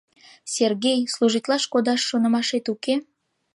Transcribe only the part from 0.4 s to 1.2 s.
—Сергей,